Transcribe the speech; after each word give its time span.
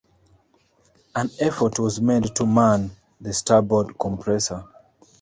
An 1.15 1.29
effort 1.39 1.77
was 1.77 2.01
made 2.01 2.35
to 2.37 2.47
man 2.47 2.89
the 3.19 3.31
starboard 3.31 3.99
compressor. 3.99 4.63